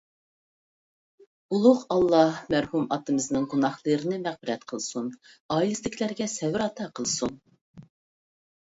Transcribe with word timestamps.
ئۇلۇغ 1.55 1.83
ئاللاھ 1.97 2.39
مەرھۇم 2.55 2.89
ئاتىمىزنىڭ 2.97 3.47
گۇناھلىرىنى 3.53 4.21
مەغپىرەت 4.25 4.67
قىلسۇن. 4.75 5.15
ئائىلىسىدىكىلەرگە 5.29 6.33
سەۋر 6.37 6.69
ئاتا 6.69 6.93
قىلسۇن. 6.99 7.43